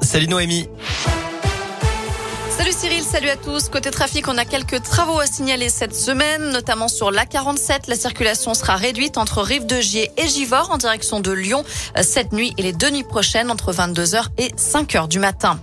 Salut 0.00 0.28
Noémie. 0.28 0.66
Salut 2.48 2.72
Cyril, 2.72 3.02
salut 3.02 3.28
à 3.28 3.36
tous. 3.36 3.68
Côté 3.68 3.90
trafic, 3.90 4.26
on 4.26 4.38
a 4.38 4.46
quelques 4.46 4.82
travaux 4.82 5.18
à 5.18 5.26
signaler 5.26 5.68
cette 5.68 5.94
semaine, 5.94 6.52
notamment 6.52 6.88
sur 6.88 7.10
l'A47. 7.10 7.80
La 7.86 7.94
circulation 7.94 8.54
sera 8.54 8.76
réduite 8.76 9.18
entre 9.18 9.42
Rive 9.42 9.66
de 9.66 9.78
Gier 9.78 10.10
et 10.16 10.26
Givors 10.26 10.70
en 10.70 10.78
direction 10.78 11.20
de 11.20 11.32
Lyon 11.32 11.64
cette 12.00 12.32
nuit 12.32 12.54
et 12.56 12.62
les 12.62 12.72
deux 12.72 12.88
nuits 12.88 13.04
prochaines 13.04 13.50
entre 13.50 13.74
22h 13.74 14.28
et 14.38 14.48
5h 14.52 15.06
du 15.06 15.18
matin. 15.18 15.60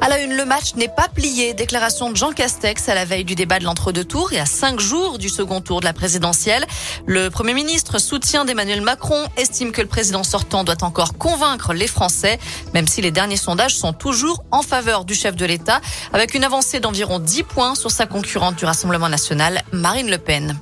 À 0.00 0.08
la 0.08 0.20
une, 0.20 0.36
le 0.36 0.44
match 0.44 0.74
n'est 0.74 0.88
pas 0.88 1.08
plié. 1.08 1.54
Déclaration 1.54 2.10
de 2.10 2.16
Jean 2.16 2.32
Castex 2.32 2.88
à 2.88 2.94
la 2.94 3.04
veille 3.04 3.24
du 3.24 3.34
débat 3.34 3.58
de 3.58 3.64
l'entre-deux 3.64 4.04
tours 4.04 4.32
et 4.32 4.38
à 4.38 4.46
cinq 4.46 4.78
jours 4.78 5.18
du 5.18 5.28
second 5.28 5.60
tour 5.60 5.80
de 5.80 5.86
la 5.86 5.94
présidentielle. 5.94 6.66
Le 7.06 7.30
Premier 7.30 7.54
ministre, 7.54 7.98
soutien 7.98 8.44
d'Emmanuel 8.44 8.82
Macron, 8.82 9.26
estime 9.36 9.72
que 9.72 9.80
le 9.80 9.88
président 9.88 10.22
sortant 10.22 10.64
doit 10.64 10.82
encore 10.82 11.16
convaincre 11.16 11.72
les 11.72 11.86
Français, 11.86 12.38
même 12.74 12.86
si 12.86 13.00
les 13.00 13.10
derniers 13.10 13.36
sondages 13.36 13.74
sont 13.74 13.94
toujours 13.94 14.44
en 14.50 14.62
faveur 14.62 15.04
du 15.04 15.14
chef 15.14 15.34
de 15.34 15.46
l'État, 15.46 15.80
avec 16.12 16.34
une 16.34 16.44
avancée 16.44 16.78
d'environ 16.78 17.18
10 17.18 17.42
points 17.44 17.74
sur 17.74 17.90
sa 17.90 18.06
concurrente 18.06 18.56
du 18.56 18.66
Rassemblement 18.66 19.08
national, 19.08 19.62
Marine 19.72 20.10
Le 20.10 20.18
Pen. 20.18 20.58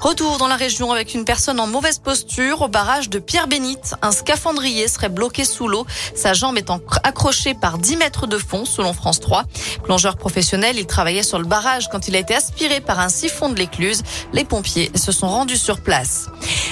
Retour 0.00 0.38
dans 0.38 0.46
la 0.46 0.54
région 0.54 0.92
avec 0.92 1.14
une 1.14 1.24
personne 1.24 1.58
en 1.58 1.66
mauvaise 1.66 1.98
posture 1.98 2.62
au 2.62 2.68
barrage 2.68 3.10
de 3.10 3.18
Pierre-Bénite. 3.18 3.96
Un 4.00 4.12
scaphandrier 4.12 4.86
serait 4.86 5.08
bloqué 5.08 5.44
sous 5.44 5.66
l'eau, 5.66 5.86
sa 6.14 6.34
jambe 6.34 6.56
étant 6.56 6.80
accrochée 7.02 7.54
par 7.54 7.78
10 7.78 7.96
mètres 7.96 8.28
de 8.28 8.38
fond 8.38 8.64
selon 8.68 8.92
France 8.92 9.20
3. 9.20 9.44
Plongeur 9.84 10.16
professionnel, 10.16 10.78
il 10.78 10.86
travaillait 10.86 11.22
sur 11.22 11.38
le 11.38 11.46
barrage 11.46 11.88
quand 11.88 12.08
il 12.08 12.16
a 12.16 12.18
été 12.18 12.34
aspiré 12.34 12.80
par 12.80 13.00
un 13.00 13.08
siphon 13.08 13.48
de 13.48 13.56
l'écluse. 13.56 14.02
Les 14.32 14.44
pompiers 14.44 14.90
se 14.94 15.12
sont 15.12 15.28
rendus 15.28 15.56
sur 15.56 15.80
place. 15.80 16.28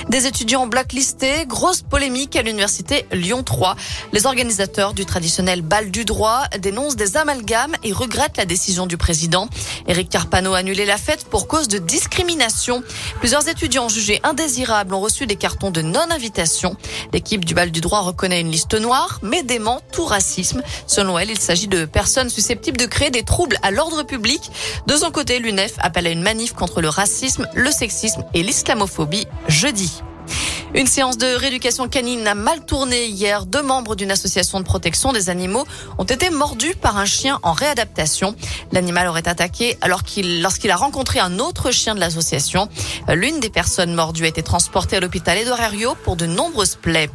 Des 0.09 0.29
étudiants 0.29 0.69
blacklistés, 0.69 1.47
grosse 1.47 1.83
polémique 1.83 2.37
à 2.37 2.43
l'université 2.43 3.07
Lyon 3.11 3.43
3. 3.43 3.75
Les 4.13 4.25
organisateurs 4.25 4.95
du 4.95 5.05
traditionnel 5.05 5.63
bal 5.63 5.91
du 5.91 6.05
droit 6.05 6.45
dénoncent 6.61 6.95
des 6.95 7.17
amalgames 7.17 7.75
et 7.83 7.93
regrettent 7.93 8.37
la 8.37 8.45
décision 8.45 8.87
du 8.87 8.97
président. 8.97 9.49
Éric 9.89 10.09
Carpano 10.09 10.55
a 10.55 10.59
annulé 10.59 10.87
la 10.87 10.97
fête 10.97 11.25
pour 11.25 11.49
cause 11.49 11.67
de 11.67 11.79
discrimination. 11.79 12.85
Plusieurs 13.19 13.49
étudiants 13.49 13.89
jugés 13.89 14.21
indésirables 14.23 14.95
ont 14.95 15.01
reçu 15.01 15.27
des 15.27 15.35
cartons 15.35 15.73
de 15.73 15.83
non-invitation. 15.83 16.77
L'équipe 17.13 17.45
du 17.45 17.55
bal 17.55 17.73
du 17.73 17.81
droit 17.81 18.01
reconnaît 18.01 18.41
une 18.41 18.53
liste 18.53 18.75
noire, 18.75 19.19
mais 19.23 19.43
dément 19.43 19.81
tout 19.91 20.05
racisme. 20.05 20.63
Selon 20.87 21.19
elle, 21.19 21.31
il 21.31 21.39
s'agit 21.39 21.69
de 21.69 21.85
personnes 21.85 22.31
susceptibles 22.31 22.79
de 22.79 22.87
créer 22.87 23.11
des 23.11 23.25
troubles 23.25 23.59
à 23.63 23.73
l'ordre 23.73 24.05
public. 24.05 24.53
De 24.87 24.95
son 24.95 25.11
côté, 25.11 25.41
l'UNEF 25.41 25.75
appelle 25.79 26.07
à 26.07 26.11
une 26.11 26.23
manif 26.23 26.53
contre 26.53 26.81
le 26.81 26.89
racisme, 26.89 27.49
le 27.55 27.73
sexisme 27.73 28.25
et 28.35 28.45
l'islamophobie 28.45 29.27
jeudi. 29.49 29.96
Une 30.77 30.87
séance 30.87 31.17
de 31.17 31.27
rééducation 31.27 31.89
canine 31.89 32.29
a 32.29 32.35
mal 32.35 32.67
tourné 32.67 33.07
hier. 33.07 33.47
Deux 33.47 33.63
membres 33.63 33.97
d'une 33.97 34.11
association 34.11 34.61
de 34.61 34.65
protection 34.67 35.15
des 35.15 35.31
animaux 35.31 35.65
ont 35.97 36.05
été 36.05 36.29
mordus 36.29 36.75
par 36.75 36.99
un 36.99 37.07
chien 37.07 37.39
en 37.43 37.53
réadaptation. 37.55 38.37
L'animal 38.73 39.09
aurait 39.09 39.27
attaqué 39.27 39.79
alors 39.81 40.03
qu'il, 40.03 40.43
lorsqu'il 40.43 40.71
a 40.71 40.77
rencontré 40.77 41.19
un 41.19 41.39
autre 41.39 41.71
chien 41.71 41.95
de 41.95 42.01
l'association. 42.01 42.69
L'une 43.09 43.41
des 43.41 43.49
personnes 43.49 43.95
mordues 43.95 44.27
a 44.27 44.29
été 44.29 44.43
transportée 44.43 44.97
à 44.97 45.01
l'hôpital 45.01 45.39
Edouard 45.39 45.97
pour 46.05 46.15
de 46.15 46.27
nombreuses 46.27 46.75
plaies. 46.77 47.09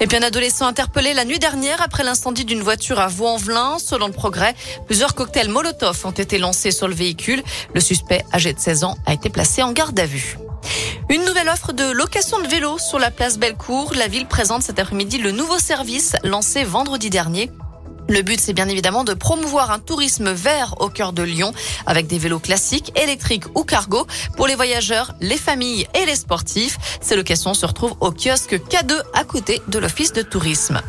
Et 0.00 0.06
puis 0.06 0.16
un 0.16 0.22
adolescent 0.22 0.66
interpellé 0.66 1.12
la 1.12 1.26
nuit 1.26 1.38
dernière 1.38 1.82
après 1.82 2.02
l'incendie 2.02 2.46
d'une 2.46 2.62
voiture 2.62 2.98
à 2.98 3.08
Vaux-en-Velin. 3.08 3.76
Selon 3.78 4.06
le 4.06 4.14
progrès, 4.14 4.54
plusieurs 4.86 5.14
cocktails 5.14 5.50
Molotov 5.50 6.00
ont 6.06 6.12
été 6.12 6.38
lancés 6.38 6.70
sur 6.70 6.88
le 6.88 6.94
véhicule. 6.94 7.42
Le 7.74 7.80
suspect, 7.80 8.24
âgé 8.32 8.54
de 8.54 8.58
16 8.58 8.84
ans, 8.84 8.96
a 9.04 9.12
été 9.12 9.28
placé 9.28 9.62
en 9.62 9.72
garde 9.72 10.00
à 10.00 10.06
vue. 10.06 10.38
Une 11.08 11.24
nouvelle 11.24 11.48
offre 11.48 11.72
de 11.72 11.84
location 11.84 12.40
de 12.40 12.48
vélo 12.48 12.78
sur 12.78 12.98
la 12.98 13.12
place 13.12 13.38
Bellecour. 13.38 13.92
La 13.94 14.08
ville 14.08 14.26
présente 14.26 14.62
cet 14.62 14.80
après-midi 14.80 15.18
le 15.18 15.30
nouveau 15.30 15.58
service 15.60 16.16
lancé 16.24 16.64
vendredi 16.64 17.10
dernier. 17.10 17.52
Le 18.08 18.22
but, 18.22 18.40
c'est 18.40 18.52
bien 18.52 18.68
évidemment 18.68 19.04
de 19.04 19.14
promouvoir 19.14 19.70
un 19.70 19.78
tourisme 19.78 20.32
vert 20.32 20.74
au 20.80 20.88
cœur 20.88 21.12
de 21.12 21.22
Lyon 21.22 21.52
avec 21.86 22.08
des 22.08 22.18
vélos 22.18 22.40
classiques, 22.40 22.92
électriques 23.00 23.44
ou 23.54 23.62
cargo 23.62 24.04
pour 24.36 24.48
les 24.48 24.56
voyageurs, 24.56 25.14
les 25.20 25.36
familles 25.36 25.86
et 25.94 26.06
les 26.06 26.16
sportifs. 26.16 26.76
Ces 27.00 27.14
locations 27.14 27.54
se 27.54 27.66
retrouvent 27.66 27.96
au 28.00 28.10
kiosque 28.10 28.54
K2 28.68 29.00
à 29.14 29.22
côté 29.22 29.62
de 29.68 29.78
l'office 29.78 30.12
de 30.12 30.22
tourisme. 30.22 30.82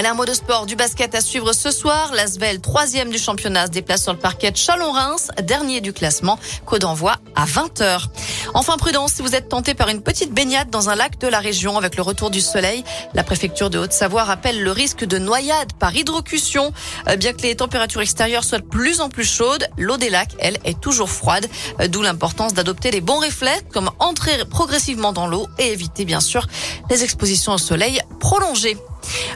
Allez, 0.00 0.08
un 0.08 0.14
mot 0.14 0.24
de 0.24 0.32
sport, 0.32 0.64
du 0.64 0.76
basket 0.76 1.14
à 1.14 1.20
suivre 1.20 1.52
ce 1.52 1.70
soir. 1.70 2.12
L'Asvel, 2.14 2.62
troisième 2.62 3.10
du 3.10 3.18
championnat, 3.18 3.66
se 3.66 3.70
déplace 3.70 4.04
sur 4.04 4.14
le 4.14 4.18
parquet 4.18 4.50
de 4.50 4.56
Chalon-Reims, 4.56 5.30
dernier 5.42 5.82
du 5.82 5.92
classement. 5.92 6.38
Code 6.64 6.80
d'envoi 6.80 7.16
à 7.36 7.44
20h. 7.44 8.06
Enfin, 8.54 8.78
prudence, 8.78 9.12
si 9.12 9.20
vous 9.20 9.34
êtes 9.34 9.50
tenté 9.50 9.74
par 9.74 9.90
une 9.90 10.00
petite 10.00 10.32
baignade 10.32 10.70
dans 10.70 10.88
un 10.88 10.94
lac 10.94 11.18
de 11.18 11.26
la 11.26 11.38
région 11.38 11.76
avec 11.76 11.96
le 11.96 12.02
retour 12.02 12.30
du 12.30 12.40
soleil, 12.40 12.82
la 13.12 13.22
préfecture 13.22 13.68
de 13.68 13.78
Haute-Savoie 13.78 14.24
rappelle 14.24 14.62
le 14.62 14.72
risque 14.72 15.04
de 15.04 15.18
noyade 15.18 15.74
par 15.74 15.94
hydrocution. 15.94 16.72
Euh, 17.06 17.16
bien 17.16 17.34
que 17.34 17.42
les 17.42 17.54
températures 17.54 18.00
extérieures 18.00 18.44
soient 18.44 18.60
de 18.60 18.64
plus 18.64 19.02
en 19.02 19.10
plus 19.10 19.30
chaudes, 19.30 19.68
l'eau 19.76 19.98
des 19.98 20.08
lacs, 20.08 20.34
elle, 20.38 20.56
est 20.64 20.80
toujours 20.80 21.10
froide. 21.10 21.46
Euh, 21.78 21.88
d'où 21.88 22.00
l'importance 22.00 22.54
d'adopter 22.54 22.90
les 22.90 23.02
bons 23.02 23.18
réflexes 23.18 23.64
comme 23.70 23.90
entrer 23.98 24.46
progressivement 24.46 25.12
dans 25.12 25.26
l'eau 25.26 25.46
et 25.58 25.72
éviter, 25.72 26.06
bien 26.06 26.20
sûr, 26.20 26.46
les 26.88 27.04
expositions 27.04 27.52
au 27.52 27.58
soleil 27.58 28.00
prolongées. 28.18 28.78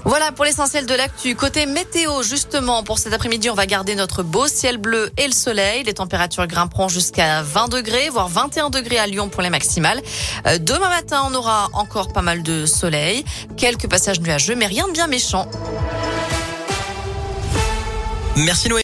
Voilà 0.04 0.32
pour 0.32 0.44
l'essentiel 0.44 0.86
de 0.86 0.94
l'actu. 0.94 1.34
Côté 1.34 1.66
météo, 1.66 2.22
justement, 2.22 2.82
pour 2.82 2.98
cet 2.98 3.12
après-midi, 3.12 3.50
on 3.50 3.54
va 3.54 3.66
garder 3.66 3.94
notre 3.94 4.22
beau 4.22 4.46
ciel 4.48 4.78
bleu 4.78 5.10
et 5.16 5.26
le 5.26 5.32
soleil. 5.32 5.84
Les 5.84 5.94
températures 5.94 6.46
grimperont 6.46 6.88
jusqu'à 6.88 7.42
20 7.42 7.68
degrés, 7.68 8.08
voire 8.10 8.28
21 8.28 8.70
degrés 8.70 8.98
à 8.98 9.06
Lyon 9.06 9.28
pour 9.28 9.42
les 9.42 9.50
maximales. 9.50 10.00
Euh, 10.46 10.58
demain 10.58 10.88
matin, 10.88 11.22
on 11.30 11.34
aura 11.34 11.68
encore 11.72 12.12
pas 12.12 12.22
mal 12.22 12.42
de 12.42 12.66
soleil, 12.66 13.24
quelques 13.56 13.88
passages 13.88 14.20
nuageux, 14.20 14.54
mais 14.54 14.66
rien 14.66 14.86
de 14.88 14.92
bien 14.92 15.06
méchant. 15.06 15.48
Merci 18.36 18.68
Noé. 18.68 18.72